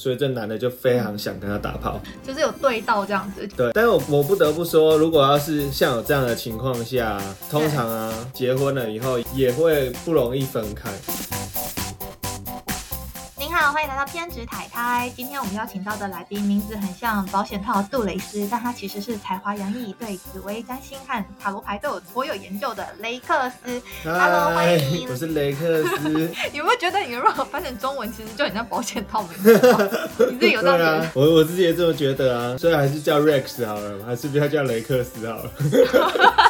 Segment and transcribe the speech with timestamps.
[0.00, 2.00] 所以这男的就非常想跟他打炮。
[2.26, 3.46] 就是有对到这样子。
[3.54, 10.90] 对，但是我我不得不说，如果要是像有这样的情况下，通常啊，结婚了以后也会不容易分开。
[14.32, 15.12] 您好，欢迎来到偏执台台。
[15.16, 23.82] 今天我们邀请到的来宾名字很像保险套杜蕾斯，但他其实是才华洋溢，对紫薇占星和塔罗牌都有颇有研究的雷克斯。
[24.04, 26.30] Hello，欢迎我是雷克斯。
[26.54, 29.52] 有没有觉得你如果翻成中文，其实就很像保险套名字？
[30.30, 31.10] 你自己有这样觉得？
[31.14, 35.50] 我我自己也这么觉得啊，所以还是叫 Rex 好了，还是不要叫雷克斯好了。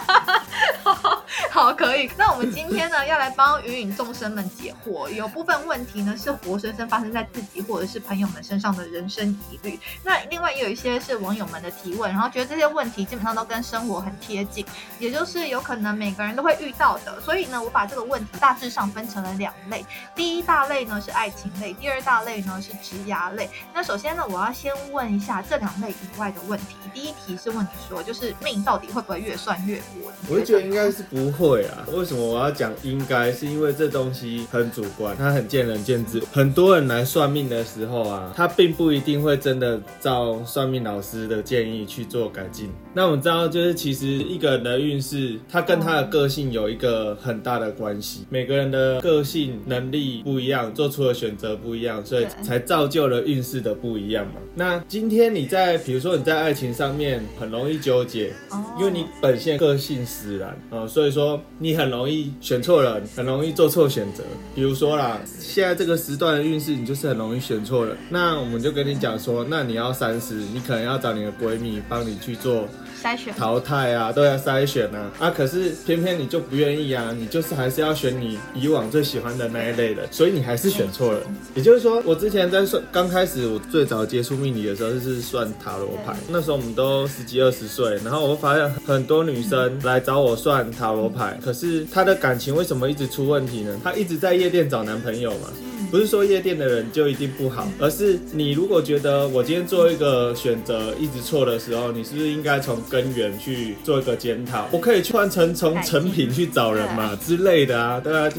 [1.61, 2.11] 好，可以。
[2.17, 5.11] 那我们今天呢，要来帮芸芸众生们解惑。
[5.11, 9.79] 有部分问题呢，是活生生发生在自己或者是朋友们身上的人生疑虑。
[10.03, 14.65] 那另外也有一些是网友们的提问，然后觉得这些问题基本上都跟生活很贴近，
[14.99, 17.21] 也就是有可能每个人都会遇到的。
[17.21, 19.85] 所以呢，我把这个问题大致上分成了两类。
[20.17, 23.51] 第一大类呢是爱情类，第二大类呢是职涯类。
[23.75, 26.77] 那首先呢，我要先问一下这两类以外的问题。
[26.95, 30.11] 第一题是问你说，就是命到底会不会越算越多？
[30.31, 31.87] 我觉得应该是不会啊。
[31.93, 33.31] 为什么我要讲应该？
[33.41, 36.21] 是因为这东西很主观，它很见仁见智。
[36.33, 42.71] 很多人来算命的时候啊，他并不一定会真的照算命老师的建议去做改进。
[42.93, 48.27] 那我们知道，就是其实一个人的运势，他跟他的个性有一个很大的关系。
[48.29, 54.35] 每个人的个性、能力不一样，做出的选择不一样，所以才造就了运势的不一样嘛。
[54.55, 58.33] 那今天你在，比如说你在爱情上面很容易纠结，
[58.79, 64.25] 因为你本性个性使然啊，所以说你很容易选错人，很容易做错选择。
[64.55, 67.95] 比如说啦，现在这个时段的运势，你就是很容易选错人。
[68.09, 72.67] 那我们就跟你讲说，那你要三思，你可能要找你的闺蜜帮你去做。
[73.03, 75.31] 筛选淘汰啊，都要筛选啊啊！
[75.31, 81.21] 可是偏偏你就不愿意啊，你就是还是要选你以往最喜欢的那一类的，所以你还是选错了。
[81.55, 86.15] 也就是说，我之前在算刚开始我最早接触命理的时候，就是算塔罗牌。
[86.29, 93.81] 那时候我们都十几二十岁，然后我发现很多女生来找我算塔罗牌，可是她的感情为什么一直出问题呢？
[93.83, 95.49] 她一直在夜店找男朋友嘛。
[95.91, 104.69] 不是说夜店的人就一定不好，而是你如果觉得我今天做一个选择一直错的时候，你是不是应该从根源去做一个检讨？
[104.71, 108.31] 我可以换成从成品去找人嘛之类的啊，对啊。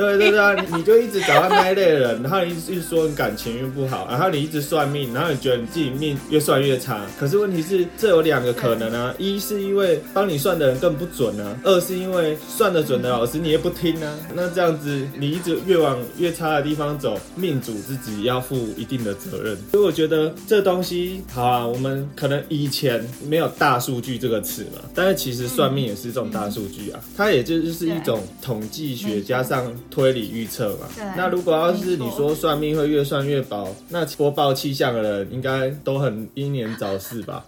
[0.00, 7.04] 对对对啊，你就一直找他那一类的人，然后你一直说你感情运不好，然后你一直算命，然后你觉得你自己命越算越差。
[7.18, 14.18] 可是问题是，这有两个可能啊，一是因为帮你算的人更不准啊，二是因为算得准的老师你也不听啊。
[14.34, 19.54] 那这样子，你一直越往越差的地方走，命主自己要负一定的责任。
[19.70, 29.70] 所以我觉得这东西好啊，我们可能以前没有大数据这个词嘛，但是其实算命也是这种大数据啊，它也就是一种统计学加上。
[29.90, 30.86] 推理预测嘛，
[31.16, 37.44] 那如果要是你说算命会越算越薄，那播报气象的人应该都很英年早逝吧？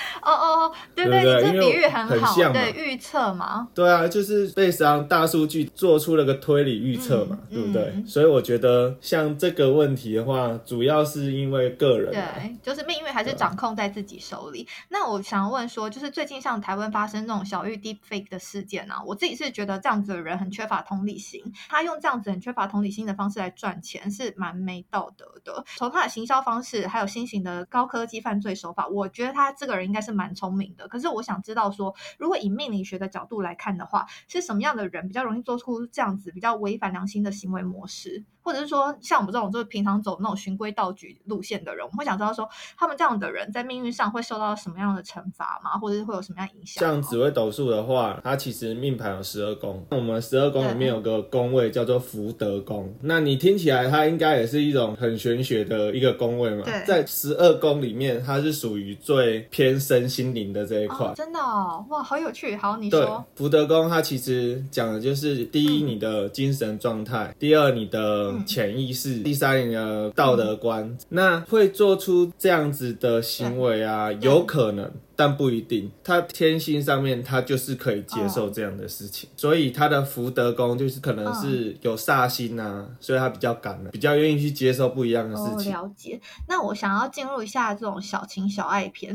[0.22, 3.68] 哦哦哦，对对，这比喻很好，对预测嘛。
[3.74, 8.02] 对啊，就是被上大数据做出了个推理预测嘛，对不对？
[8.06, 14.66] 所以我觉得像这个问题的话，主要是因为个人，对，就是命运还是掌控在自己手里。
[14.88, 25.64] 那我想问说，就是最近像台湾发生那种小玉 deep fake 的事件啊，我自己是觉得这样子的人很缺乏同理心，他用这样子很缺乏同理心的方式来赚钱，是蛮没道德的。
[25.76, 30.12] 从他的行销方式，还有新型的高科技犯罪手法，我觉得他这个人应该是。
[30.12, 38.22] 蛮聪明的，可是我想知道说，如果以命理学的角度来看的话，是什么样的人比较容易做出这样子比较违反良心的行为模式？
[38.44, 45.78] 或者是说，像我们这种就是平常走那种循规蹈矩路线的人，我们会想知道说，他们这样的人在命运上会受到什么样的惩罚吗？
[45.78, 46.82] 或者是会有什么样影响？
[46.82, 52.92] 像紫微斗数的话，它其实命盘有十二宫，我们十二宫里面有个宫位叫做福德宫。
[53.00, 56.64] 那你听起来它应该也是一种很玄学的一个宫位嘛？
[56.64, 61.12] 对，在十二宫里面，它是属于最偏身心灵的这一块。
[61.16, 62.54] 真的哦，哇，好有趣。
[62.56, 68.32] 好，你说福德宫它其实讲的就是第一你的精神状态，第二你的。
[68.44, 74.90] 潜意识，第三你的道德观，那会做出这样子的行为啊，有可能。
[75.14, 85.72] 但不一定，他天性上面他就是可以接受这样的事情，所以他的福德宫就是可能是有煞星呐，所以他比较敢，比较愿意去接受不一样的事情。
[85.72, 86.20] 了解。
[86.48, 89.14] 那我想要进入一下这种小情小爱篇，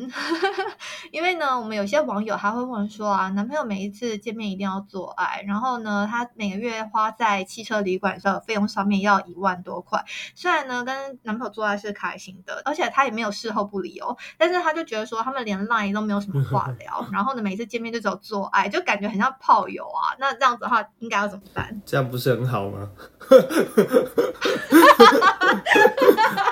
[1.18, 10.06] 因为呢，我们有些网友还会问说啊，男朋友每一次见面一定要做爱，然后呢，他每个月花在汽车旅馆上的费用上面要一万多块。
[10.36, 15.88] 虽然呢，跟男朋友做爱是开心的，而且他也没有事后不理哦，但是他就觉得说他们连 line。
[15.98, 20.14] 都没有什么话聊， 然后呢，每次见面就只有做爱，就感觉很像炮友啊。
[20.20, 21.82] 那这样子的话，应该要怎么办？
[21.88, 22.88] 这样不是很好吗？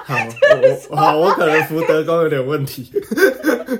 [0.08, 0.16] 好，
[0.90, 2.92] 我好，我可能福德宫有点问题。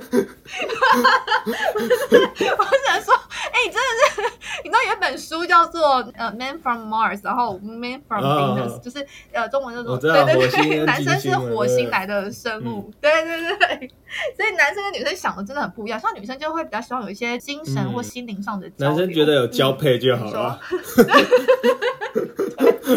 [1.46, 3.14] 我想说，
[3.52, 4.22] 哎、你真的是，
[4.64, 13.90] 你知道有一本书叫做呃《Man from Mars》，然后《Man from 哦 Venus》，就是呃中文叫做对对对， 男生是火星来的生物，对对对对，
[14.36, 20.60] 所以男生跟女生想的真的很不一样，像女生就会比较希望有一些精神嗯或心灵上的交，男生觉得有交嗯配就好了。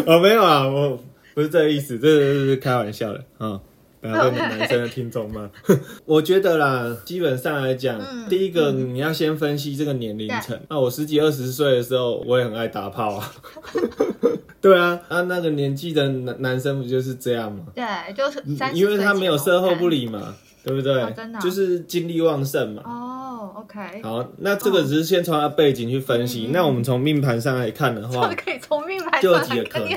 [0.06, 0.98] 哦，没有啊，我
[1.34, 3.60] 不是这个意思，这是是开玩笑的啊。
[4.00, 5.50] 不要问男生的听众吗？
[6.06, 10.58] 我觉得啦，基本上来讲，嗯第一个你要先分析这个年龄层。
[10.68, 13.32] 那我十几二十岁的时候，我也很爱打炮啊。
[14.60, 17.64] 对啊，啊那个年纪的男男生不就是这样吗？
[17.74, 21.02] 对，就是30嗯因为他没有售后不理嘛，对不对？
[21.02, 22.82] 哦真的啊就是精力旺盛嘛。
[22.84, 26.46] 哦，OK，好，那这个只是先从他背景去分析。
[26.46, 29.88] 嗯那我们从命盘上来看的话就，可以从命盘就有可能。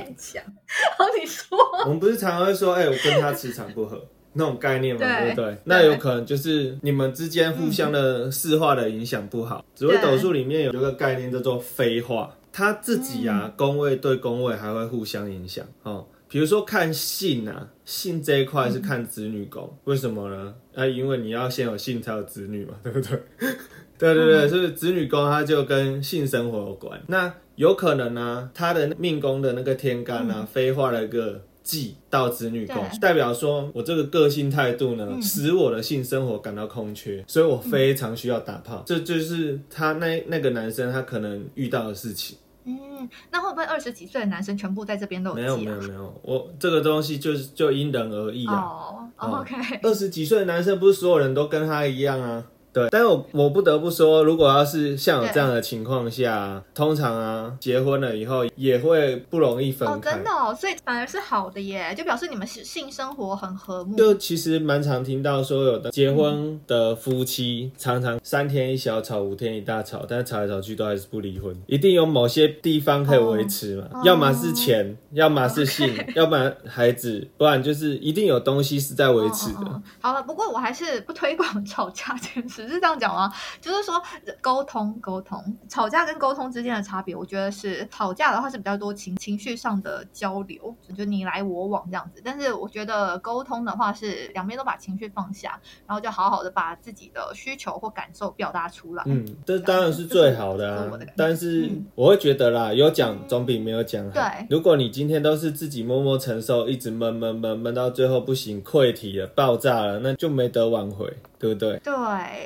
[0.98, 4.02] 好，你说，我们不是常常会说，哎、我跟他磁场不合
[4.34, 5.58] 那种概念嘛，对对不对？
[5.66, 9.64] 那有可能就是你们之间互相的四化的影响不好。
[9.76, 16.06] 紫微斗数里面有一个概念叫做飞化，他自己啊，宫位对宫位还会互相影响哦。
[16.34, 20.56] 比如说看性啊，性这一块是看子女宫，为什么呢？
[20.74, 23.20] 啊，因为你要先有性才有子女嘛，对不对？
[24.00, 27.00] 对对对，所以子女宫它就跟性生活有关。
[27.06, 38.82] 那有可能呢、他的命宫的那个天干啊，飞化了一个忌到子女宫，代表说我这个个性态度呢，使我的性生活感到空缺，所以我非常需要打炮。
[38.88, 42.36] 这就是他那那个男生他可能遇到的事情。
[42.66, 49.10] 嗯，那会不会二十几岁的男生全部在这边都没有啊没有没有，我这个东西就是就因人而异啊。
[49.18, 52.46] ，OK，二十几岁的男生不是所有人都跟他一样啊。
[52.74, 63.96] 对，但是我我不得不说，如果要是像有这样的情况下，通常啊，结婚了以后也会不容易分哦，真的哦，所以反而是好的耶，就表示你们是性生活很和睦。
[63.96, 74.02] 就其实蛮常听到说，有的结婚的夫妻常常三天一小吵，五天一大吵，但是吵来吵去都还是不离婚，一定有某些地方可以维持嘛，哦。
[74.04, 79.82] 要么是钱， 要么是性，要不然孩子，不然就是一定有东西是在维持的。
[80.02, 83.32] 好了，不过我还是不推广吵架这件事，是这样讲吗？
[83.62, 84.02] 就是说
[84.42, 92.22] 沟通，沟通，吵架跟沟通之间的差别，我觉得是吵架的话是比较多情情绪上的交流，就你来我往这样子。
[92.24, 99.04] 但是我觉得沟通的话是两边都把情绪放下，然后就好好的把自己的需求或感受表达出来。
[99.06, 101.14] 嗯，这当然是最好的啊这是的。
[101.16, 104.12] 但是嗯我会觉得啦，有讲总比没有讲好。
[104.12, 111.78] 对如果你今天都是自己默默承受，一直闷闷闷闷到最后不行，溃体了、爆炸了，那就没得挽回，对不对？
[111.80, 111.94] 对，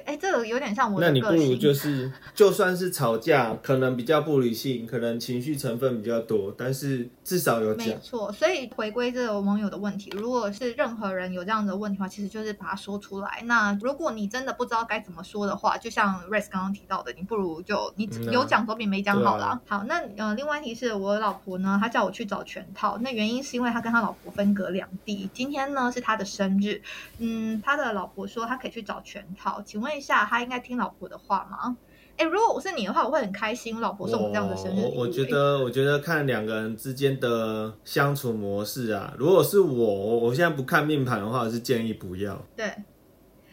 [0.08, 1.56] 哎，这个有点像我那你不如。
[1.58, 7.98] 就是，就算是吵架，可能比较不理性，可能情绪成分比较多，但是至少有讲没。
[8.02, 13.42] 错，所以回归这个网友的问题，如果是任何人有这样的问题的话，其实就是把它说出来。
[13.44, 19.60] 那如果你真的不知道该怎么说的话，就像 Race 刚刚提到的，你不如就你有讲总比没讲好啦。
[19.68, 26.82] 好，那呃，另外一题是我老婆呢，她叫我去找全套，那原因是因为她跟她老婆分隔两地，今天呢是她的生日，
[27.18, 31.76] 嗯，她的老婆说她可以去找全套，请问一下，他应该听老婆的话吗？
[32.18, 34.96] 哎，如果我是你的话，我会很开心，老婆送我这样的生日礼物。
[34.96, 39.14] 我我觉得，我觉得看两个人之间的相处模式啊。
[39.20, 42.44] 如果是我，我我现在不看命盘的话，我是建议不要。
[42.56, 42.66] 对。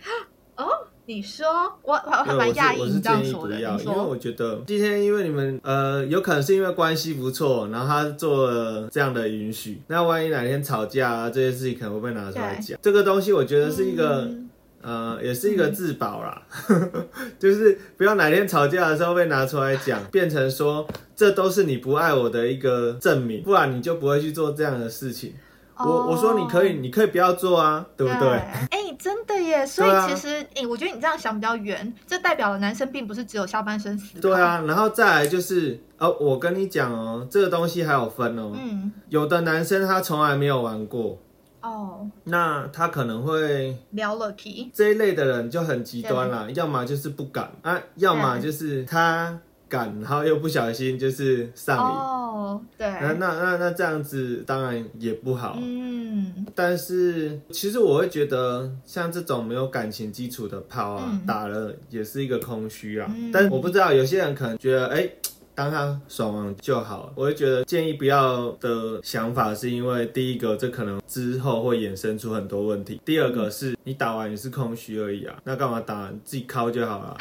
[0.57, 0.65] 哦，
[1.05, 1.47] 你说
[1.83, 3.57] 我我还对，蛮我是我是讶异你这样建议说的。
[3.57, 12.79] 不要，因为我觉得今天因为你们呃，有可能是因为关系不错，然后他做了这样的允许，那万一哪天吵架啊，这些事情可能会被拿出来讲。
[12.81, 14.23] 这个东西我觉得是一个。
[14.23, 14.44] 嗯
[14.85, 16.43] 呃，也是一个自保啦，
[17.41, 20.87] 就是不要哪天吵架的时候被拿出来讲，变成说
[21.17, 25.33] 这都是你不爱我的一个证明，不然你就不会去做这样的事情。
[25.77, 28.29] 我我说你可以，哦你可以不要做啊，对不对？
[28.71, 29.67] 哎、真的耶！
[29.67, 34.21] 所以其实，哎、我觉得你这样想比较远，这代表了男生并不是只有下半身思考。
[34.21, 38.53] 对，啊，然后再来就是，哦，我跟你讲哦，这个东西还有分哦。
[38.55, 41.19] 嗯，有的男生他从来没有玩过，
[41.65, 51.83] 哦，那他可能会聊了 key，这一类的人就很极端啦，要么就是不敢啊，要么就是他敢，然后又不小心就是上瘾。
[51.83, 61.27] 哦，对，那那那那这样子当然也不好，嗯，但是其实我会觉得像这种没有感情基础的炮啊，嗯。
[61.27, 63.11] 打了也是一个空虚啊。
[63.17, 63.33] 嗯。
[63.33, 65.09] 但我不知道有些人可能觉得，哎、
[65.55, 67.13] 当他爽完就好。
[67.15, 76.11] 我会觉得建议不要的想法，是因为第一个，这可能之后会衍生出很多问题；第二个是你打完也是空虚而已啊，那干嘛打？
[76.25, 77.17] 自己敲就好了。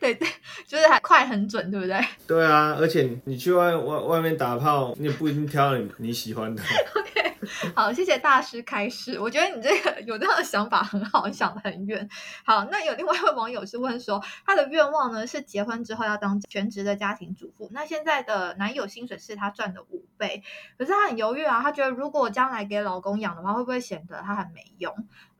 [0.00, 0.28] 对 对对，
[0.72, 6.62] 就是还快很准，对不对对啊，而且你去外外外面打炮，你也不一定挑到你你喜欢的。
[6.96, 9.20] OK，好，谢谢大师开示。
[9.20, 12.08] 我觉得你这个有这样的想法很好，想得很远。
[12.46, 17.68] 好，那有另外一位网友是问说，他的愿望呢是结婚之后要当全职的家庭主妇。
[17.74, 20.42] 那现在的男友薪水是他赚的五倍，
[20.78, 24.94] 可是他很犹豫啊，他觉得如果将来给老公养的话，会不会显得他很没用？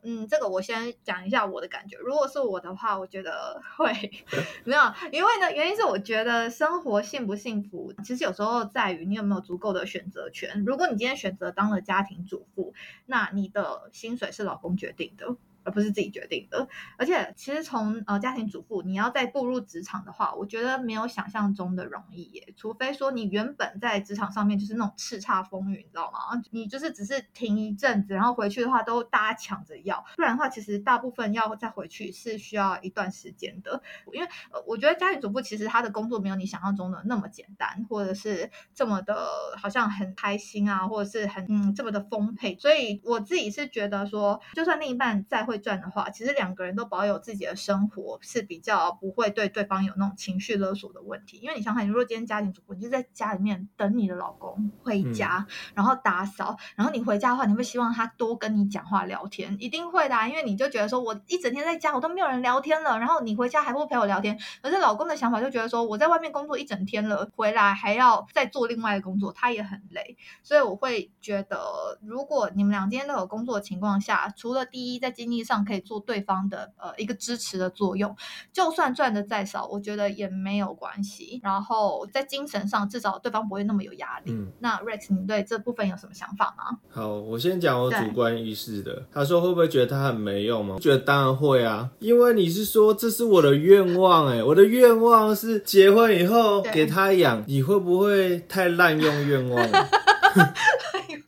[0.05, 1.95] 嗯，这个我先讲一下我的感觉。
[1.95, 3.89] 如果是我的话，我觉得会
[4.65, 4.81] 没有，
[5.13, 10.65] 因为因为呢，原因是我觉得生活幸不幸福，其实有时候在于你有没有足够的选择权。
[10.65, 12.73] 如果你今天选择当了家庭主妇，
[13.05, 15.37] 那你的薪水是老公决定的。
[15.63, 16.67] 而不是自己决定的，
[16.97, 22.53] 而且其实从呃家庭主妇你要再步入职场的话，我觉得没有想象中的容易耶。
[22.57, 26.19] 除非说你原本在职场上面就是那种叱咤风云，你知道吗？
[26.51, 33.81] 你就是只是停一阵子，然后回去的话都大家抢着要，不然的话其实大部分要再回去是需要一段时间的。
[34.11, 39.15] 因为呃我觉得家庭主妇其实他的工作没有你想象中的那么简单，或者是这么的
[39.61, 42.57] 好像很开心啊，或者是很嗯这么的丰沛。
[42.59, 45.52] 所以我自己是觉得说，就算另一半再会。
[45.53, 51.37] 会赚的话，其实两个人都保有自己的生活是比较不会对对方有那种情绪勒索的问题。
[51.37, 55.45] 因为你想想，如果今天家庭主妇，你就在家里面等你的老公回家，
[55.75, 64.35] 然后打扫，然后你回家的话，你会希望他多跟你讲话聊天，一定会的，因为你就觉得说我一整天在家，我都没有人聊天了，然后你回家还不陪我聊天。
[64.63, 70.17] 可是老公的想法就觉得说，我在外面工作一整天了，回来还要再做另外的工作，他也很累。
[70.41, 78.15] 所以我会觉得，如果你们俩今天都有工作的情况下，除了第一在经济上可以做对方的呃一个支持的作用，
[78.51, 81.39] 就算赚的再少，我觉得也没有关系。
[81.43, 84.33] 然后在精神上，至少对方不会那么有压力。
[84.59, 86.77] 那 Rex，你对这部分有什么想法吗？
[86.89, 89.03] 好，我先讲我主观意识的。
[89.11, 90.77] 他说会不会觉得他很没用吗？
[90.79, 99.67] 觉得当然会啊，因为你是说这是我的愿望哎，我的愿望是结婚以后给他养，你会不会太滥用愿望？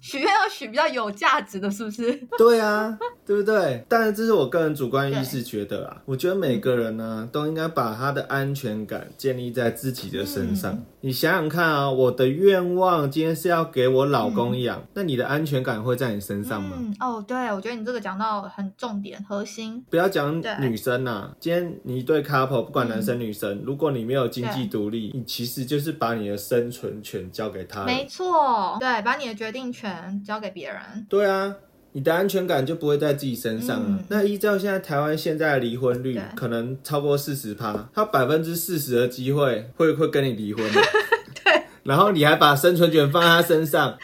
[0.01, 2.13] 许愿要许比较有价值的，是不是？
[2.38, 3.84] 对啊，对不对？
[3.88, 6.01] 当然，这是我个人主观意识觉得啊。
[6.06, 10.84] 我觉得每个人呢，都应该把他的安全感建立在自己的身上。
[11.01, 16.77] 你想想看啊，我的愿望今天是要给我老公养，那你的安全感会在你身上吗？
[17.00, 19.84] 哦，对，我觉得你这个讲到很重点核心。
[19.89, 27.86] 不要讲女生呐，今天你一对 couple，不管男生女生，如果你没有经济独立，你其实就是把你的生存权交给他。
[27.86, 30.22] 没错，对，把你的决定权。
[30.25, 30.79] 交给别人，
[31.10, 31.53] 对啊，
[31.91, 34.00] 你的安全感就不会在自己身上了。
[34.10, 40.63] 那依照现在台湾现在的离婚率，可能超过四十趴，他百分之四十的机会会会跟你离婚。
[41.44, 43.98] 对，然后你还把生存权放在他身上。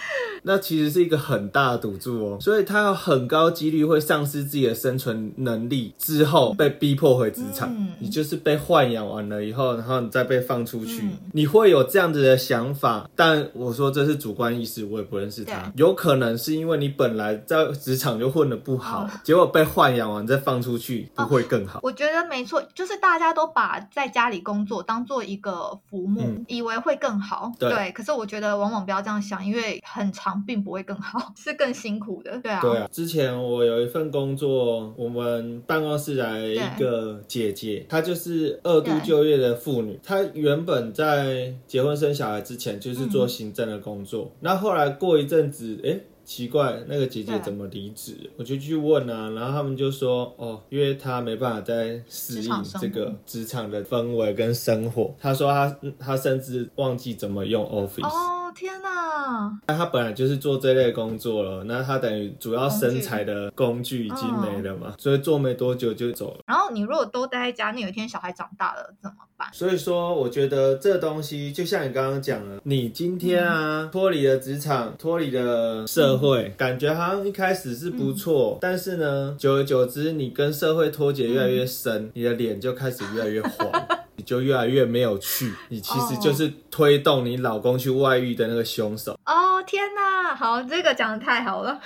[0.44, 7.72] 那其实是一个很大的赌注哦，所以他有很高几率会丧失自己的生存能力，之后被逼迫回职场。
[8.00, 13.08] 你就是被豢养完了以后，然后你再被放出去，你会有这样子的想法。
[13.16, 15.72] 但我说这是主观意识，我也不认识他。
[15.76, 21.80] 有可能是因为你本来在职场就混的不好，结果被豢养完再放出去，不会更好。
[21.84, 27.52] 我觉得没错，就是大家都把在家里工作当做一个服务，以为会更好。
[27.60, 30.31] 对，可是我觉得往往不要这样想，因为很长。
[30.46, 32.40] 并不会更好，是更辛苦的。
[32.42, 32.88] 对啊，对啊。
[32.92, 40.00] 之前我有一份工作，我们办公室来一个姐姐，她就是二度就业的妇女。
[40.04, 46.00] 她原本在结婚生小孩之前就是做行政的工作，那后来过一阵子，哎。
[46.24, 48.16] 奇怪，那个姐姐怎么离职？
[48.38, 55.14] 我就去问啊，然后他们就说，哦，因为她没办法再适应这个职场的氛围跟生活。
[55.20, 58.06] 她说她她甚至忘记怎么用 Office。
[58.06, 59.60] 哦天哪！
[59.68, 66.40] 那他本来就是做这类工作了，那他等于主要生财的工具已经没了嘛，所以做没多久就走了。
[66.48, 69.50] 然后你如果都待在家，那有一天小孩长大了怎么办？
[69.52, 76.22] 所以说，我觉得这东西就像你刚刚讲了，你今天啊脱离了职场，脱离了社。
[76.22, 83.72] 会感觉好像一开始是不错，但是呢，久而久之，你跟社会脱节越来越深，你的脸就开始越来越黄，
[84.16, 89.14] 你就越来越没有趣，你其实就是推动你老公去外遇的那个凶手。
[89.26, 91.80] 哦天哪，好，这个讲的太好了。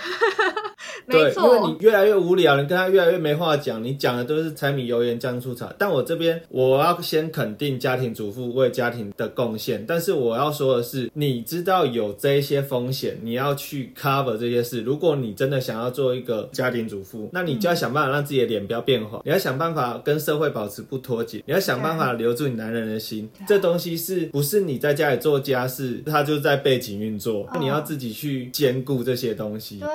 [1.10, 5.72] 对，因为你越来越无聊，你跟他越来越没话讲，你讲的都是柴米油盐酱醋茶。
[5.78, 14.82] 但我这边我要先肯定家庭主妇为家庭的贡献，但是我要说的是，你知道有这一些风险，你要去 cover 这些事。
[14.82, 23.30] 如果你真的想要做一个家庭主妇，那你就要想办法让自己的脸不要变黄，你要想办法跟社会保持不脱节，你要想办法留住你男人的心。
[23.48, 27.48] 这东西是不是你在家里做家事，他就在背景运作？
[27.54, 29.80] 那你要自己去兼顾这些东西。
[29.80, 29.90] 对。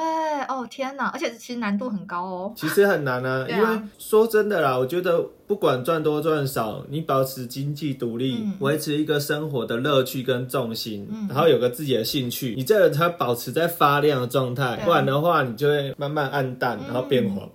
[0.49, 2.53] 哦天哪，而且其实难度很高哦。
[2.57, 17.49] 其实很难啊， 啊因为说真的啦，我觉得不管赚多赚少，你保持经济独立嗯，维、持一个生活的乐趣跟重心，嗯然后有个自己的兴趣，你这人才保持在发亮的状态，不然的话，你就会慢慢暗淡，然后变黄。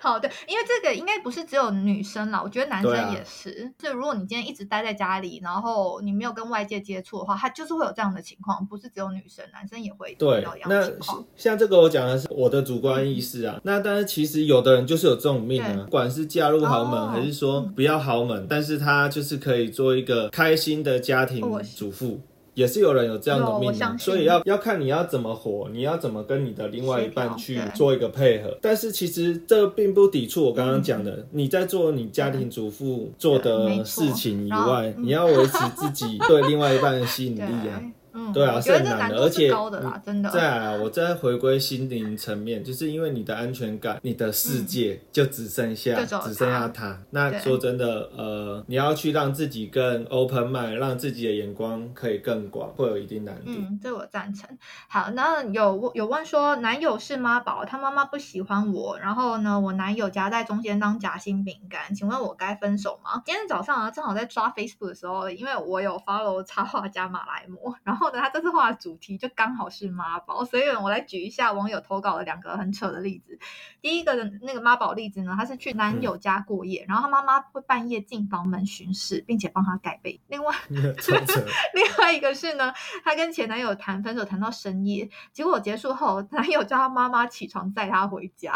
[0.10, 3.72] 好的，因为这个应该不是只有女生啦，我觉得男生也是。
[3.78, 11.24] 就如果你今天一直待在家里，然后你没有跟外界接触的话，他就是会有这样的情况，不是只有女生，男生也会遇对到一，样情况。
[11.36, 13.60] 像这个我讲的是我的主观意识啊。
[13.64, 21.42] 那但是其实有的人就是有这种命啊，不管是嫁入豪门、哦还是说不要豪门，但是他就是可以做一个开心的家庭
[21.76, 22.22] 主妇。
[22.54, 28.58] 也是有人有这样的命啊，所以要要看你要怎么活，你要怎么跟你的另外一半去做一个配合。
[28.62, 31.28] 但是其实这并不抵触我刚刚讲的，嗯。
[31.32, 35.04] 你在做你家庭主妇做的事情以外，嗯。
[35.04, 37.82] 你要维持自己对另外一半的吸引力啊。
[38.14, 40.30] 嗯，对啊是很难这难度的而且是高的啦，真的。
[40.30, 47.00] 再来啊，我再回归心灵层面，就是因为你的安全感，你的世界就只剩下、嗯只剩下他。
[47.12, 53.52] 那说真的，呃，你要去让自己更 open mind，让自己的眼光可以更广，会有一定难度。
[53.52, 54.50] 嗯，这我赞成。
[54.88, 63.22] 好，那有有问说，男友是妈宝，他妈妈不喜欢我，然后呢，我男友夹在中间当夹心饼干，请问我该分手吗？
[63.26, 73.38] 今天早上啊，正好在刷 Facebook 的时候，因为我有 follow 插画家马来貘，然后呢，他这次画的主题就刚好是妈宝，所以我来举一下网友投稿的两个很扯的例子。
[73.82, 80.20] 第一个的那个妈宝例子呢，他是去男友家过夜，然后他妈妈会半夜进房门巡视，并且帮他盖被。
[80.28, 88.54] 另外 另外一个是呢，她跟前男友谈分手谈到深夜，结果结束后，男友叫她妈妈起床载她回家。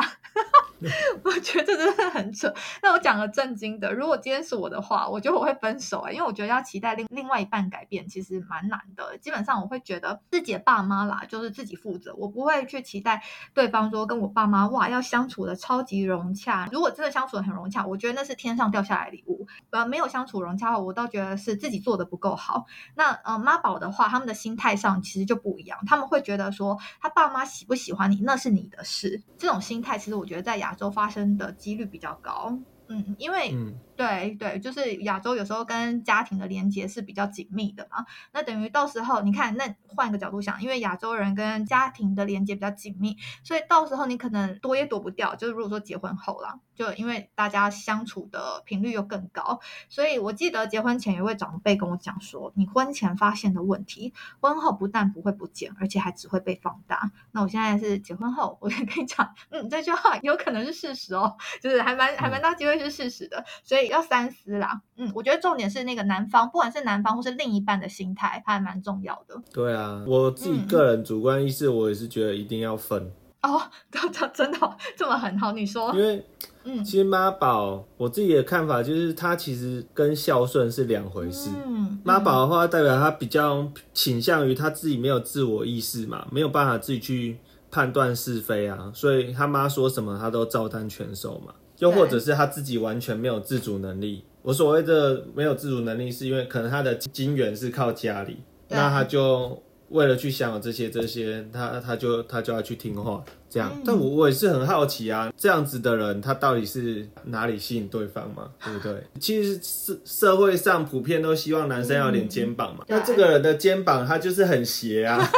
[1.23, 2.53] 我觉得这真的很扯。
[2.81, 9.17] 那我讲个正经的，如果今天是我的话，我觉得我会分手、欸，因为我觉得要期待另另外一半改变，其实蛮难的。
[9.19, 16.69] 基基本上我会觉得自己的爸妈啦，就是自己负责，我不会去期待对方说跟我爸妈哇要相处的超级融洽。
[16.71, 19.47] 如果真的相处的很融洽，我觉得那是天上掉下来礼物。
[19.71, 22.67] 呃，没有相处融洽的话，我倒觉得是自己做的不够好。
[22.93, 32.55] 那呃妈宝的话，他们的心态上其实就不一样，他们会觉得说他爸妈喜不喜欢你那是你的事，这种心态其实我觉得在亚洲发生的几率比较高。
[32.89, 33.55] 嗯，因为，
[34.03, 38.05] 对对，就是亚洲有时候跟家庭的连接是比较紧密的嘛。
[38.33, 45.35] 那等于到时候你看，那换个角度想，因为亚洲人跟家庭的连接比较紧密，所以到时候你可能躲也躲不掉。
[45.35, 57.11] 就是如果说结婚后啦，就因为大家相处的频率又更高，所以我记得结婚前有位长辈跟我讲说，你婚前发现的问题，婚后不但不会不见，而且还只会被放大。
[57.31, 64.81] 那我现在是结婚后，我跟你讲，嗯，这句话有可能是事实哦，就是还蛮还蛮大机会是事实的，所以要三思啦。
[64.97, 69.41] 嗯，我觉得重点是那个男方，不管是男方或是另一半的心态，还蛮重要的。
[69.53, 76.25] 对啊，我自己嗯个人主观意识，我也是觉得一定要分，哦，真的真的哦这么很好，你说因，为
[76.65, 81.49] 嗯其实妈宝，我自己的看法就是，他其实跟孝顺是两回事。
[81.65, 87.37] 嗯，妈宝的话，代表他比较倾向于他自己没有自我意识嘛，没有办法自己去
[87.69, 91.53] 判断是非啊，所以他妈说什么他都照单全收嘛。
[91.79, 94.23] 又或者是他自己完全没有自主能力。
[94.41, 98.37] 我所谓的没有自主能力，是因为可能他的金源是靠家里，
[98.69, 103.71] 那他就为了去享有这些这些，他他就他就要去听话这样。
[103.73, 108.49] 嗯但我我也是很好奇啊，这样子的人他到底是哪里吸引对方嘛？
[108.65, 109.01] 对不对？
[109.19, 115.23] 其实社社会上普遍都希望男生要有点肩膀嘛，对那这个人的肩膀他就是很斜啊。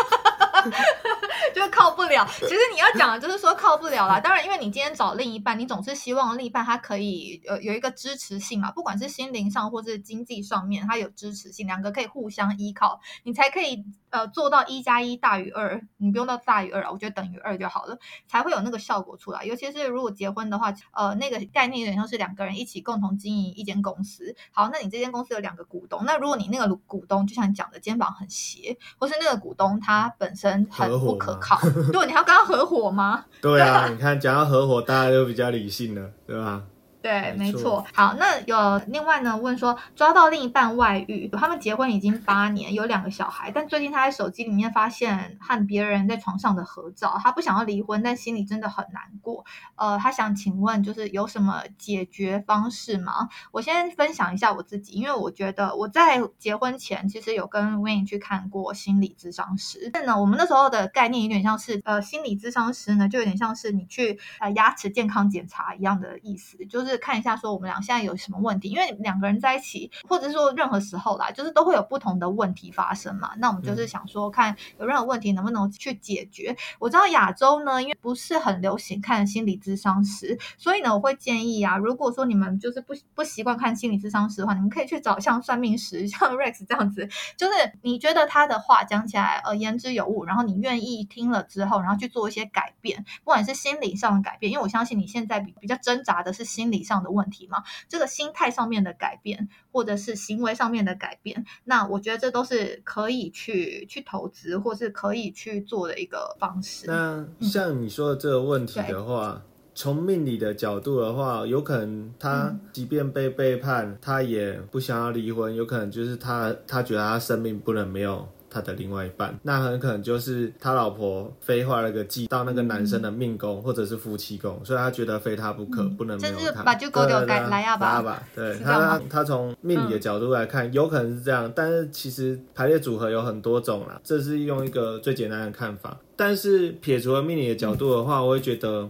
[1.75, 2.25] 靠不了。
[2.39, 4.19] 其实你要讲的就是说靠不了啦。
[4.23, 13.83] 当然，因为你今天找另一半，你总是希望另一半他可以有有一个支持性嘛，不管是心灵上或是经济上面，他有支持性，两个可以互相依靠，你才可以
[14.15, 15.81] 呃做到一加一大于二。
[15.97, 17.97] 你不用到大于二啊，我觉得等于二就好了，
[18.27, 19.43] 才会有那个效果出来。
[19.43, 24.35] 尤其是如果结婚的话，呃，那个概念有点像是两个人一起共同经营一间公司。
[24.51, 31.59] 好，那你这间公司有两个股东，那如果你那个股东就像你讲的肩膀很斜，或是那个股东他本身很不可吗靠，
[31.91, 33.25] 对，你还要跟他合伙吗？
[33.41, 36.63] 对啊，你看讲到合伙，大家就比较理性了，对吧？
[37.05, 37.85] 对，没错。
[37.93, 49.45] 好，那有另外呢问说，抓到另一半外遇，他们结婚已经八年，有两个小孩，但最近他在手机里面发现和别人在床上的合照，他不想要离婚，但心里真的很难过。
[49.75, 53.29] 呃，他想请问，就是有什么解决方式吗？
[53.51, 73.31] 我先分享一下我自己，因为我觉得我在结婚前其实有跟 Wayne 去看过心理咨商师，但呢，我们那时候的概念有点像是呃，心理咨商师呢，就有点像是你去呃牙齿健康检查一样的意思，就是就是看一下说我们俩现在有什么问题，因为两个人在一起，或者是说任何时候啦，就是都会有不同的问题发生嘛。
[73.39, 76.55] 那我们就是想说，看有任何问题能不能去解决。
[76.79, 106.85] 我知道亚洲呢，因为不是很流行看心理咨商师，所以呢，我会建议啊，如果说你们就是不不习惯看心理咨商师的话，你们可以去找像算命师，像 Rex 这样子，就是你觉得他的话讲起来呃言之有物，然后你愿意听了之后，然后去做一些改变，不管是心理上的改变，因为我相信你现在比比较挣扎的是心理上的问题嘛，这个心态上面的改变，或者是行为上面的改变，那我觉得这都是可以去去投资，或是可以去做的一个方式。
[106.87, 109.41] 那像你说的这个问题的话，
[109.73, 118.29] 从命理的角度的话，有可能他即便被背叛，他也不想要离婚，有可能就是他他觉得他生命不能没有。
[118.55, 126.63] 他的另外一半，那很可能就是他老婆飞画了个忌到那个男生的命宫或者是夫妻宫，所以他觉得非他不可，不能没有他。
[126.63, 128.23] 把就狗丢该来呀吧，吧。
[128.33, 135.99] 对他，他从命理的角度来看，有可能是这样，但是其实排列组合有很多种啦，这是用一个最简单的看法。
[136.15, 138.89] 但是撇除了命理的角度的话，我会觉得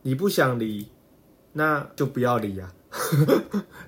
[0.00, 0.88] 你不想离，
[1.52, 2.72] 那就不要离呀。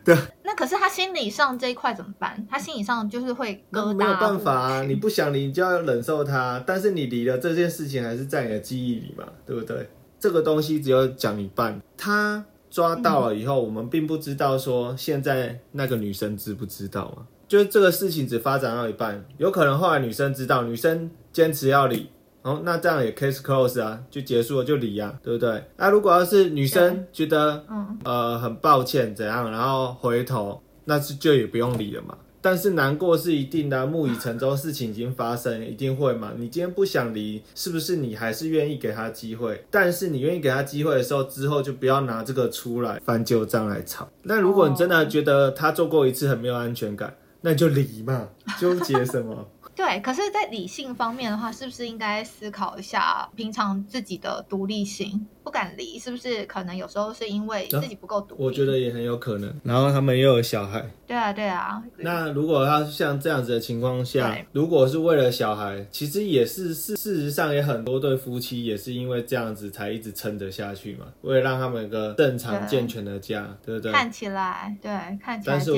[0.04, 2.46] 对，那可是他心理上这一块怎么办？
[2.48, 3.94] 他心理上就是会疙瘩。
[3.94, 6.62] 没有办法啊，你不想离，你就要忍受他。
[6.64, 9.90] 但是你离了这件事情，还是在你的记忆里嘛，对不对？
[10.20, 11.82] 这个东西只有讲一半。
[11.96, 17.26] 他抓到了以后，我们并不知道说现在那个女生知不知道嘛？
[17.48, 22.08] 就是这个事情只发展到一半，有可能后来女生知道，女生坚持要离。
[22.42, 25.62] 哦，那这样也 case close 啊，就结束了，就离啊，对不对？
[25.76, 32.16] 那如果要是女生觉得，嗯，呃，很抱歉怎样，然后回头，那是就也不用理了嘛。
[32.44, 36.32] 但是难过是一定的，木已成舟，事情已经发生，一定会嘛。
[36.36, 39.64] 你今天不想离，是不是你还是愿意给他机会？
[39.70, 44.08] 但是你愿意给他机会的时候，之后就不要拿这个出来翻旧账来吵。
[44.24, 48.28] 那如果你真的觉得他做过一次很没有安全感，那就离嘛，
[48.58, 49.46] 纠结什么？
[49.84, 55.26] 对，可是，在理性方面的话，是不是应该思考一下平常自己的独立性？
[55.42, 58.42] 不敢离，是不是可能有时候是因为自己不够独立？
[58.42, 59.52] 我觉得也很有可能。
[59.62, 60.84] 然后他们又有小孩。
[61.06, 61.82] 对啊，对啊。
[61.98, 73.92] 那如果他像这样子的情况下，如果是为了小孩，其实也是事事实上也很多对夫妻也是因为这样子才一直撑得下去嘛，为了让他们有个正常健全的家，对不对？
[73.92, 74.90] 看起来对，
[75.22, 75.56] 看起来。
[75.56, 75.72] 但是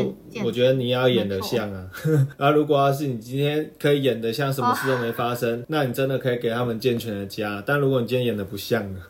[0.45, 1.91] 我觉得你要演得像啊。
[2.39, 7.63] 然后如果要是你今天可以演得像什么事都没发生，那你真的可以给他们健全的家。
[7.67, 9.01] 但如果你今天演得不像呢？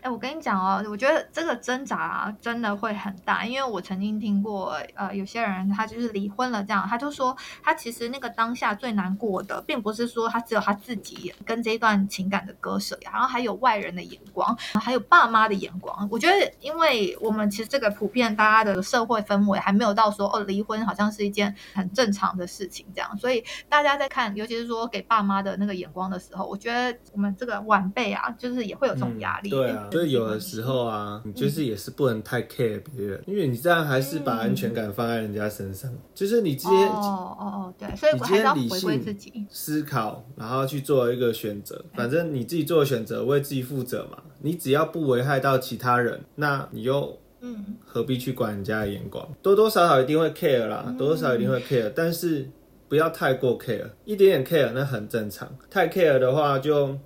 [0.00, 16.08] 哎，我跟你讲哦，我觉得这个挣扎啊，真的会很大，因为我曾经听过，呃，有些人他就是离婚了，这样他就说，他其实那个当下最难过的，并不是说他只有他自己跟这一段情感的割舍呀，然后还有外人的眼光，还有爸妈的眼光。
[16.10, 29.50] 我觉得，因为我们其实这个普遍大家的社会氛围还没有到说，哦，离婚好像是一件很正常的事情这样，所以大家在看，尤其是说给爸妈的那个眼光的时候，我觉得我们这个晚辈啊，就是也会有这种压力。
[29.50, 35.90] 对啊，所以有的时候啊，你就是也是不能太 care 别人，因为你这样还是把安全感放在人家身上。
[36.14, 41.84] 就是你直接哦哦哦，对，所以你今天理性思考，然后去做一个选择。
[41.94, 44.18] 反正你自己做的选择，为自己负责嘛。
[44.40, 49.28] 你只要不危害到其他人，那你又嗯何必去管人家的眼光？
[49.42, 52.48] 多多少少一定会 care 啦，多多少少一定会 care，但是
[52.88, 55.48] 不要太过 care，一点点 care 那很正常。
[55.70, 56.98] 太 care 的话就。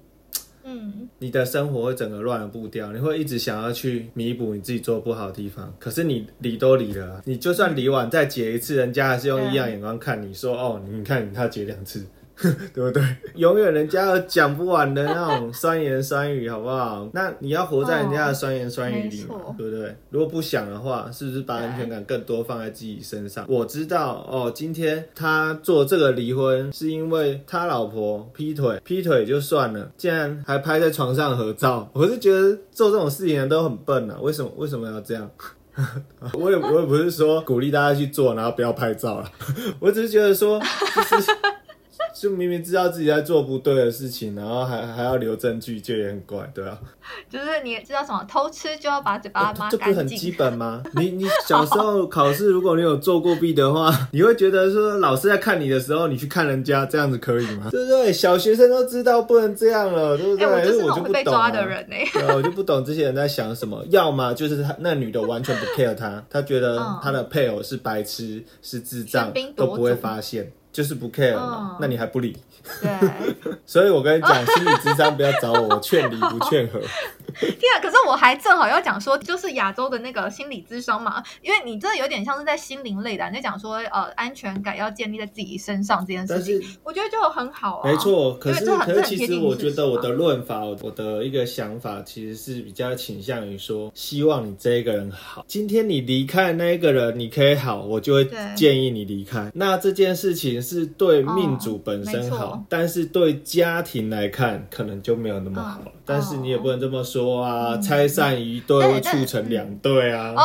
[0.64, 5.74] 嗯，你的生活会整个乱了步调，你会一直想要去弥补你自己做不好的地方。
[5.78, 12.04] 可是你离都离了，你就算离完再结一次，人家还是用异样眼光看你，说哦，你看他结两次。
[12.74, 13.02] 对不对？
[13.36, 17.08] 永远人家有讲不完的那种酸言酸语，好不好？
[17.12, 19.94] 那你要活在人家的酸言酸语里嘛，对不对？
[20.10, 23.44] 如果不想的话，是不是把安全感更多放在自己身上？
[23.48, 34.18] 我知道哦，今天他做这个离婚是因为他老婆劈腿，劈腿就算了，竟然还拍在床上合照，我是觉得做这种事情的都很笨啊！
[34.20, 35.30] 为什么为什么要这样？
[36.34, 39.30] 我也我也不是说鼓励大家去做，然后不要拍照了，
[39.78, 40.58] 我只是觉得说，
[41.10, 41.30] 就是。
[42.22, 46.78] 就明明知道自己在做不对的事情，然后还还要留证据，就也很怪，对啊。
[47.28, 50.84] 就是你知道什么偷吃就要把嘴巴抹干净，这不很基本吗？
[50.94, 57.70] 你你小时候考试，如果你有做过弊的话， 你会觉得说老师在看你的时候，你去看人家，这样子可以吗？
[57.72, 58.12] 对不对？
[58.12, 60.46] 小学生都知道不能这样了，对不对？
[60.46, 61.96] 我就是会被抓的人呢。
[62.12, 63.84] 对，我就不懂这些人在想什么。
[63.90, 70.52] 要么就是他那女的完全不 care 他，他觉得他的配偶是白痴是智障，都不会发现。
[70.72, 72.36] 就是不 care 嘛，那你还不理？
[72.80, 72.90] 对，
[73.66, 76.80] 所以我跟你讲，心理智商不要找我，我劝离不劝和。
[77.34, 77.80] 天啊！
[77.80, 87.90] 可是我还正好要讲说，就是亚洲的那个心理智商嘛，因为你这有点像是在心灵类的，你在讲说呃安全感要建立在自己身上这件事情，我觉得就很好啊。
[87.90, 95.44] 没错，可是可是其实我觉得我的论法，我的一个想法其实是比较倾向于说，希望你这一个人好。
[95.48, 99.50] 今天你离开那一个人，你可以好，我就会建议你离开。
[99.54, 105.82] 那这件事情是对命主本身好，但是对家庭来看，可能就没有那么好。
[106.04, 110.34] 但是你也不能这么说啊，拆散一对会促成两对啊。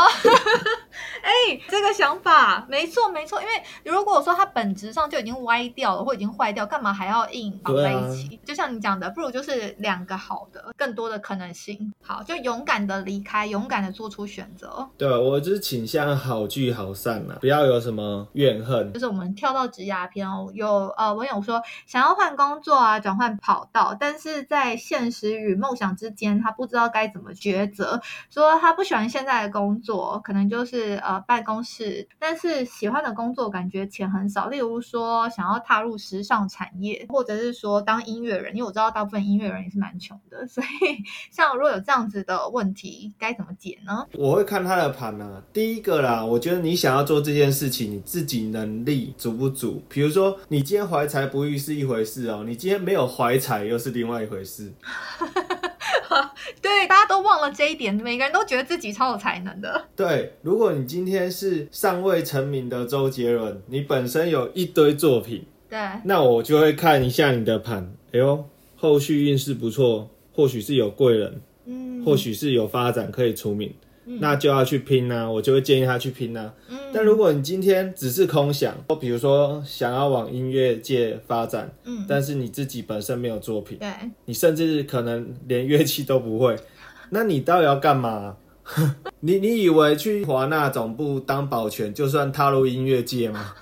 [1.28, 3.52] 哎，这个想法没错没错，因为
[3.84, 8.40] 如果说它本质上就已经歪掉了或已经坏掉，干嘛还要硬绑在一起？
[8.46, 11.94] 就像你讲的，不如就是两个好的，更多的可能性。
[12.02, 14.88] 好，就勇敢的离开，勇敢的做出选择。
[14.98, 18.94] 对，我就是倾向好聚好散啊，不要有什么怨恨。
[18.94, 28.00] 就是我们跳到职涯篇哦，有呃网友说想要换工作啊，转换跑道，但是在现实与梦想之间，他不知道该怎么抉择。
[28.30, 31.17] 说他不喜欢现在的工作，可能就是呃。
[31.20, 34.48] 办公室，但是喜欢的工作感觉钱很少。
[34.48, 40.46] 例如说，想要踏入时尚产业，或者是说当音乐人，因为我知道大部分音乐人也是蛮穷的。
[40.48, 40.68] 所以，
[41.32, 44.06] 像如果有这样子的问题，该怎么解呢？
[44.14, 45.44] 我会看他的盘呢。
[45.52, 49.82] 第一个啦，我觉得你想要做这件事情，你自己能力足不足？
[49.90, 54.74] 比如说，你今天怀才不遇是一回事哦，你今天没有怀才又是另外一回事。
[56.62, 59.86] 对，大家都忘了这一点，每个人都觉得自己超有才能的。
[59.96, 73.74] 对，如果你今天是尚未成名的周杰伦，你本身有一堆作品，对，那我就会看一下你的盘，哎呦，后续运势不错，或许是有贵人，嗯，或许是有发展可以出名。
[74.20, 76.52] 那就要去拼呐，我就会建议他去拼呐。
[76.70, 83.90] 嗯，但如果你今天只是空想，比如说想要往音乐界发展，嗯，但是你自己本身没有作品，对，
[84.26, 86.56] 你甚至可能连乐器都不会，
[87.12, 88.38] 那你到底要干嘛？
[89.22, 93.54] 你你以为去华纳总部当保全就算踏入音乐界吗？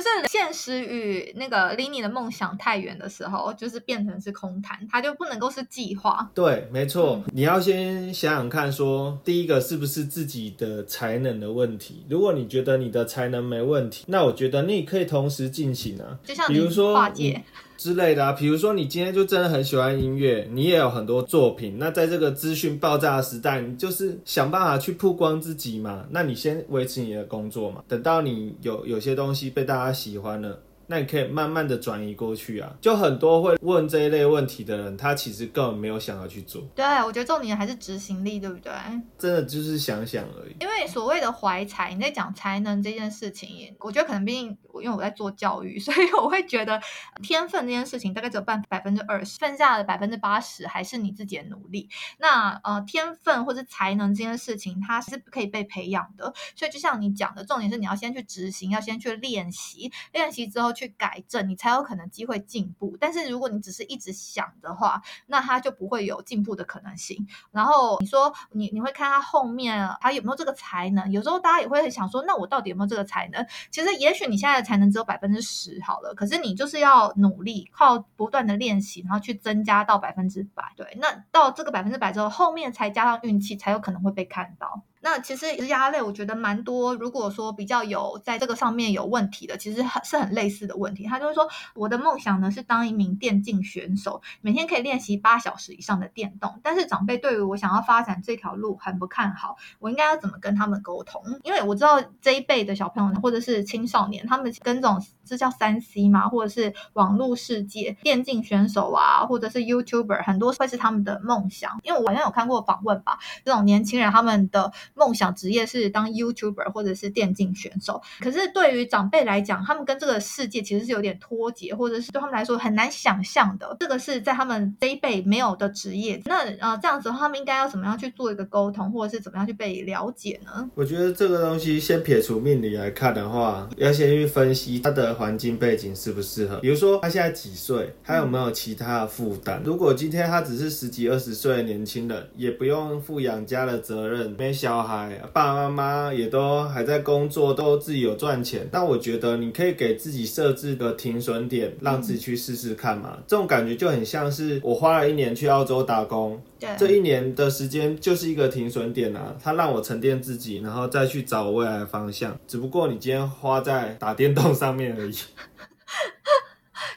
[0.00, 6.30] 就是现实与那个离你的梦想太远的时候，就是变成是空谈，它就不能够是计划。
[6.34, 12.04] 对，没错，你要先想想看，说第一个是不是自己的才能的问题。
[12.08, 17.44] 如果你觉得你的才能没问题，那我觉得你可以同时进行啊，就像比如说跨界。
[17.80, 21.76] 之类的啊，比如说你今天就真的很喜欢音乐，你也有很多作品。
[21.78, 26.04] 那在这个资讯爆炸的时代，你就是想办法去曝光自己嘛。
[26.10, 30.58] 那你先维持你的工作嘛，等到你有有些东西被大家喜欢了。
[30.90, 36.60] 那你可以慢慢的转移过去啊，就很多会问这一类问题的人，他其实根本没有想要去做。
[36.74, 38.72] 对，我觉得重点还是执行力，对不对？
[39.16, 40.56] 真的就是想想而已。
[40.58, 44.48] 因为所谓的怀才，你在讲才能这件事情，我觉得可能毕竟
[44.82, 46.82] 因为我在做教育，所以我会觉得
[47.22, 51.88] 天分这件事情大概只有半百分之二十，剩下的百分之八十还是你自己的努力。
[52.18, 56.34] 那呃，天分或者才能这件事情，它是可以被培养的。
[56.56, 60.74] 所以就像你讲的，重点是你要先去执行，要先去练习，练习之后。
[60.80, 62.96] 去改正，你才有可能机会进步。
[62.98, 67.26] 但是如果你只是一直想的话，那他就不会有进步的可能性。
[67.50, 71.10] 然后你说你你会看他后面他有没有这个才能？
[71.12, 73.46] 有时候大家也会想说，那我到底有没有这个才能？
[73.70, 80.64] 其实也许你现在的才能只有百分之十好了，可是你就是要努力，靠不断的练习，然后去增加到百分之百。
[80.76, 84.82] 对，那到这个百分之百之后，后面才加上运气，才有可能会被看到。
[85.02, 86.94] 那其实压类，我觉得蛮多。
[86.94, 91.04] 如果说比较有在这个上面有问题的，其实很是很类似的问题。
[91.04, 96.60] 他就是说，我的梦想呢是当一名电竞选手，每天可以练习八小时以上的电动。
[96.62, 101.22] 但是长辈对于我想要发展这条路很不看好，我应该要怎么跟他们沟通？
[101.44, 111.80] 因为我知道这一辈的小朋友或者是青少年，他们跟这种这叫三 C 嘛，或者是网络世界电竞选手啊，或者是 YouTuber，很多会是他们的梦想。
[111.84, 114.70] 因为我好像有看过访问吧，这种年轻人他们的。
[115.00, 123.74] 梦想职业是当 YouTuber 或者是电竞选手，可是对于长辈来讲，他们跟这个世界其实是有点脱节，或者是对他们来说很难想象的。
[123.80, 126.20] 这个是在他们这一辈没有的职业。
[126.26, 130.68] 那呃，这样子的话他们应该要怎么样去做一个沟通，或者是怎么样去被了解呢？
[130.74, 136.58] 我觉得这个东西先撇除命理来看的话，要先去分析他的环境背景适不适合。
[136.58, 139.62] 比如说他现在几岁，他有没有其他的负担？
[139.64, 144.80] 如果今天他只是十几二十岁的年轻人，也不用负养家的责任，没小。
[144.89, 144.89] 孩
[145.32, 148.68] 爸爸妈妈也都还在工作，都自己有赚钱。
[148.72, 153.18] 但我觉得你可以给自己设置个停损点，让自己去试试看嘛。
[153.26, 156.42] 这种感觉就很像是我花了一年去澳洲打工，
[156.78, 159.34] 这一年的时间就是一个停损点啊。
[159.42, 162.36] 它让我沉淀自己，然后再去找未来的方向。
[162.46, 165.14] 只不过你今天花在打电动上面而已。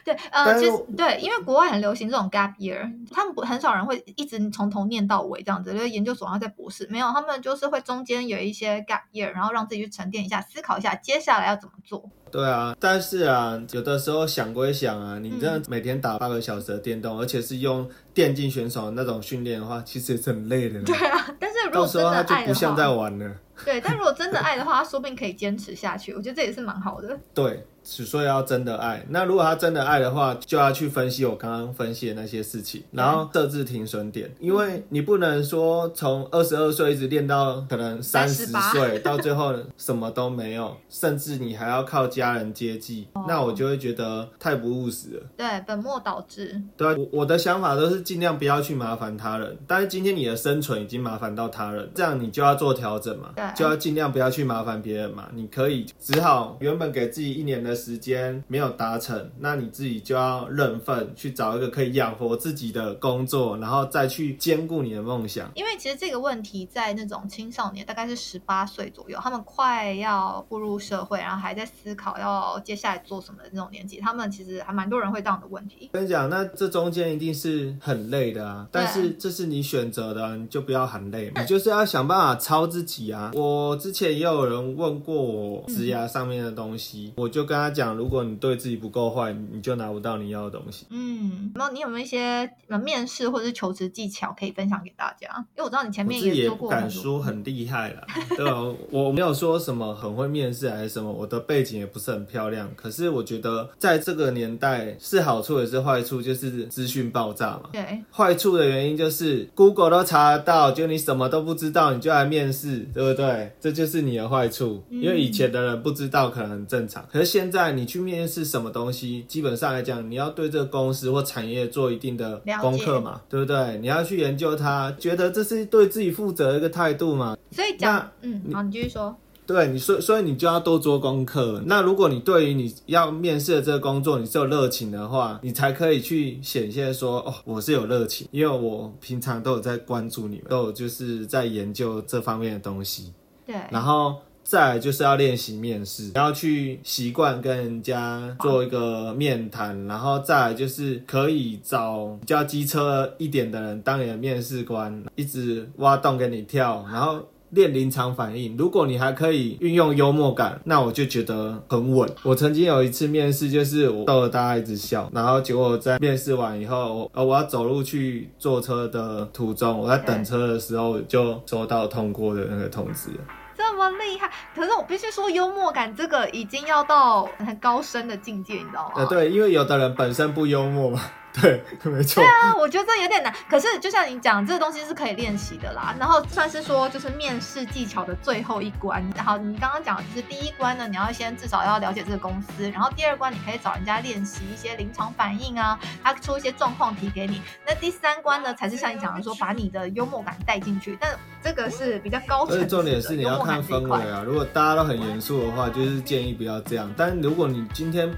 [0.04, 12.08] 对， 呃，其实对，因为国外很流行这种 gap year，他们不很少人会一直从头念到尾这样子，就是研究所然后再博士，没有，他们就是会中间有一些 gap year，然后让自己去沉淀一下，思考一下接下来要怎么做。
[12.30, 20.84] 对啊，但是啊，有的时候想归想啊，你这样嗯每天打八个小时的电动，而且是用电竞选手那种训练的话，其实也是很累的呢。
[20.86, 23.30] 对啊，但是如果真到时候他就不像在，玩了。
[23.64, 27.18] 对，但如果真的爱的话，他说不定可以坚持下去，我觉得这也是蛮好的。
[27.34, 29.04] 对，所以要真的爱。
[29.08, 45.22] 那如果他真的爱的话，就要去分析我刚刚分析的那些事情，然后设置停损点，因为你不能说从二十二岁一直练到可能三十38岁，到最后什么都没有，甚至你还要靠家人接济，那我就会觉得太不务实了。
[45.36, 46.60] 对，本末倒置。
[46.76, 55.28] 对啊，我我的想法都是尽量不要去麻烦他人，但是今天你的生存已经麻烦到他人，这样你就要做调整嘛对，就要尽量不要去麻烦别人嘛。
[55.34, 65.50] 你可以只好原本给自己一年的时间没有达成，那你自己就要认份去找一个可以养活自己的工作，然后再去兼顾你的梦想。
[65.54, 75.90] 因为其实这个问题在那种青少年，大概是十八岁左右，他们快要步入社会，然后还在思考要接下来做什么的那种年纪，他们其实还蛮多人会这样的问题。
[75.92, 83.30] 跟你讲，那这中间一定是很累的啊，但是这是你选择的啊、你就不要喊累，你就是要想办法超自己啊。
[83.34, 90.86] 我之前也有人问过我职涯上面的东西，我就跟他讲，如果你对自己不够坏，你就拿不到你要的东西。
[90.90, 95.28] 嗯，然后你有没有一些呃面试或者是求职技巧可以分享给大家？
[95.56, 98.62] 因为我知道你前面也做过不敢说很厉害了，对吧？
[98.90, 102.70] 我没有说什么很会面试还是什么，我的背景也不是很漂亮。
[102.76, 107.70] 可是我觉得在这个年代是好处也是坏处，就是资讯爆炸嘛。
[107.72, 113.23] 对坏处的原因就是 Google 都查得到，就你什么都不知道，你就来面试，对不对？
[113.60, 114.82] 这就是你的坏处。
[114.90, 123.78] 嗯因为以前的人不知道可能很正常，可是现在你去面试什么东西，基本上来讲，你要对这个公司或产业做一定的功课嘛，对不对？
[123.78, 127.36] 你要去研究它，觉得这是对自己负责的一个态度嘛。
[127.50, 129.16] 所以讲，嗯，好，你继续说。
[129.46, 131.62] 对你，所以所以你就要多做功课。
[131.66, 143.12] 那如果你对于你要面试的这个工作你是有热情的话，你才可以去显现说，哦，我是有热情，因为我平常都有在关注你们，都有就是在研究这方面的东西。
[143.46, 157.18] 对，然后再来就是要练习面试，要去习惯跟人家做一个面谈，然后再来就是可以找比较机车一点的人当你的面试官，一直挖洞给你跳，然后。
[157.54, 162.08] 练临场反应，如果你还可以运用幽默感，那我就觉得很稳。
[162.22, 173.18] 我曾经有一次面试，就是我逗得大家一直笑，然后结果在面试完以后，呃，我要走路去坐车的途中，我在等车的时候就收到通过的那个通知了。
[173.56, 178.94] 这么厉害，可是我必须说，幽默感这个已经要到很高深的境界，你知道吗？
[178.96, 181.00] 呃，对，因为有的人本身不幽默嘛，
[181.40, 182.22] 对，没错。
[182.22, 183.34] 对啊，我觉得这有点难。
[183.50, 185.92] 可是就像你讲，这个东西是可以练习的啦。
[185.98, 189.04] 然后算是说，就是面试技巧的最后一关。
[189.16, 192.70] 然后你刚刚讲的就是第一关呢，你要先至少要了解这个公司。
[192.70, 197.42] 然后第二关，你可以找人家练习一些临场反应啊，他出一些状况题给你。
[197.66, 200.96] 那第三关呢，才是像你讲的说，把你的幽默感带进去。
[201.00, 206.88] 但这个是比较高层重点是你要看氛围啊，如果大家都很严肃的话，就是建议不要这样。
[206.96, 208.08] 但如果你今天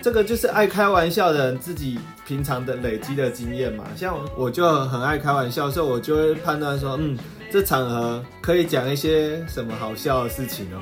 [0.00, 1.98] 这个就是爱开玩笑的人自己
[2.30, 7.18] 平常的累积的经验嘛，像我就很爱开玩笑，所以我就会判断说，嗯，
[7.50, 10.78] 这场合可以讲一些什么好笑的事情哦。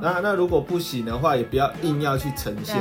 [0.00, 2.76] 那那如果不行的话，也不要硬要去呈现。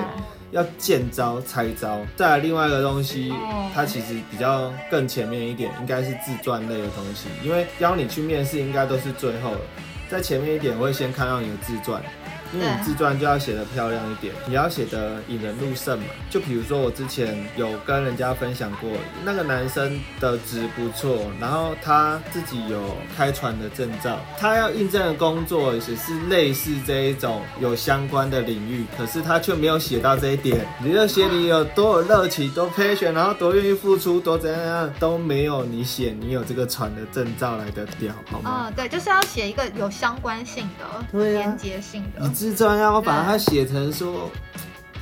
[0.51, 3.33] 要见招拆招，再来另外一个东西，
[3.73, 9.59] 它其实比较更前面一点，应该是自传类的东西，因为邀你去面试应该都是最后了，
[10.09, 12.03] 在前面一点我会先看到你的自传。
[12.53, 16.05] 因为你自传就要写的漂亮一点，你要写的引人入胜嘛。
[16.29, 18.89] 就比如说我之前有跟人家分享过，
[19.23, 25.93] 那个男生的值不错，然后他自己有开船的证照，他要应征的工作也是
[26.29, 30.65] 类似这一种有相关的领域，可是他却没有写到这一点。
[30.83, 38.65] 你就写你有多有热情，多 passion，然后多愿意付出，多怎样样都没有你写你有这个船的证照来的屌，好吗？
[38.67, 42.29] 嗯，对，就是要写一个有相关性的、连接性的。
[42.41, 44.27] 自传要把它写成说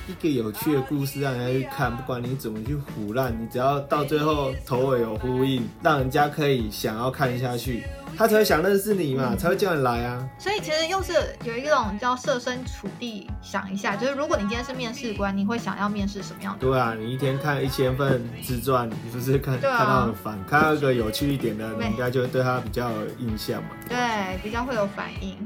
[0.09, 1.95] 一个有趣的故事，让人家去看。
[1.95, 7.85] 不管你怎么去胡乱，你只要到最后头尾有呼应，让人家可以想要看下去，
[8.17, 10.29] 他才会想认识你嘛，才会叫你来啊。
[10.37, 11.13] 所以其实又是
[11.45, 16.59] 有一种叫设身处地想一下，就是如果你今天是面试官，你会想要面试什么样的？
[16.59, 20.37] 对啊，你一天看一千份自传，你不是看、啊看到很烦？
[20.45, 23.69] 看到一个有趣一点的，对你应该就会对他比较有印象嘛。
[23.87, 25.37] 对，比较会有反应。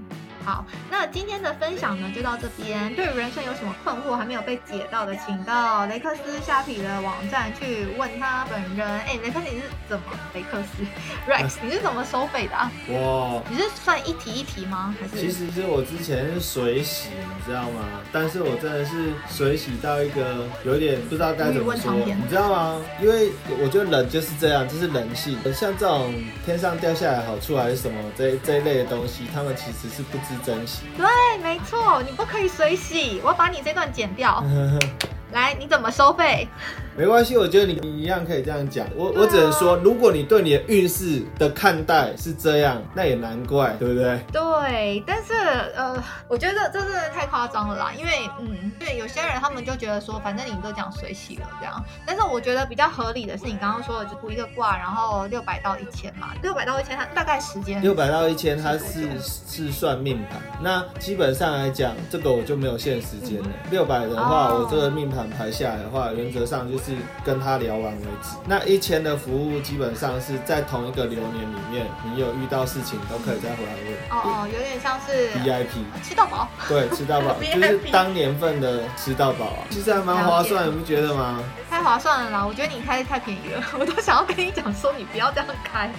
[0.45, 2.93] 好，那今天的分享呢就到这边。
[2.95, 8.87] 对于人生有什么困惑还没有被解到的，请到雷克斯虾皮的网站去问他本人。
[8.87, 10.03] 哎，雷克斯你是怎么？
[10.33, 10.83] 雷克斯
[11.29, 12.71] Rex 你是怎么收费的啊？
[12.89, 14.93] 哇，你是算一题一题吗？
[14.99, 15.15] 还是？
[15.15, 17.87] 其实是我之前是水洗，你知道吗？
[18.11, 22.81] 但是我真的是水洗到一个有点不知道该怎么说，你知道吗？
[23.01, 23.31] 因为
[23.61, 25.37] 我觉得人就是这样，这是人性。
[25.53, 26.13] 像这种
[26.45, 30.83] 天上掉下来好处还是什么这这一类的东西，他们其实是不知珍惜。
[30.97, 31.05] 对，
[31.43, 34.43] 没错，你不可以水洗，我要把你这段剪掉。
[35.33, 36.47] 来，你怎么收费？
[36.95, 38.85] 没关系，我觉得你你一样可以这样讲。
[38.95, 44.19] 我我只能说，如果你对你的运势的看待是这样，那也难怪，对不对？
[44.31, 45.33] 对，但是
[45.75, 47.91] 呃，我觉得这真的太夸张了啦。
[47.97, 51.83] 因为嗯，对，有些人他们就觉得说，反正你都讲水洗了这样。
[52.05, 60.39] 但是我觉得比较合理的是，你刚刚说的，就一个卦，然后六百到一千嘛，六百到一千，它大概时间六百到一千，它是是算命盘。
[60.61, 63.47] 那基本上来讲，这个我就没有限时间了。
[63.71, 66.82] 六百的话，我这个命盘排下来的话，原则上就是。
[66.85, 68.29] 是跟他聊完为止。
[68.45, 74.19] 那一千的服务基本上是在同一个流年里面，你有遇到事情都可以再回来问。
[74.19, 76.47] 哦，有点像是 VIP 吃到饱。
[76.67, 81.39] 对，吃到饱 就是当年份的吃到饱啊，其实还蛮划算，你不觉得吗？
[81.69, 82.45] 太划算了啦！
[82.45, 85.89] 我觉得你开的太便宜了， 我都想要跟你讲说你不要这样开。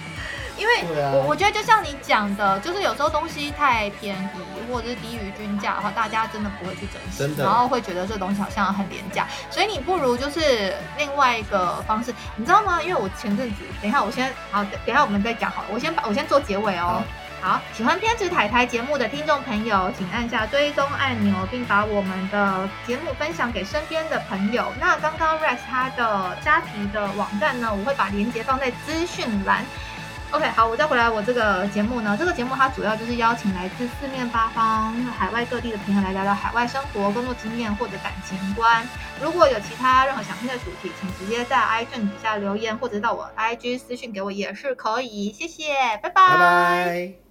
[0.57, 0.83] 因为
[1.13, 12.81] 我我觉得就像你讲的，就是有时候东西太便宜或者是低于均价的话，大家真的不会去珍惜，然后会觉得这东西好像很廉价，所以你不如就是另外一个方式，你知道吗？
[12.81, 17.03] 因为我前阵子，等一下我先好，等一下我们再讲好了，我先把我先做结尾哦。
[17.41, 24.73] 好，喜欢偏执台台节目的听众朋友，请按下追踪按钮，并把我们的节目分享给身边的朋友。
[24.79, 29.63] 那刚刚 Rex 他的家皮的网站呢，我会把链接放在资讯栏。
[30.35, 32.17] OK，好，我再回来我这个节目呢。
[32.19, 38.85] 这个节目它主要就是邀请来自四面八方、海外各地的朋友来聊聊海外生活、工作经验或者感情观。
[39.21, 45.31] 如果有其他任何想听的主题，请直接在 iqn 底下留言，或者到我 IG 私信给我也是可以。
[45.31, 47.15] 谢谢，拜拜。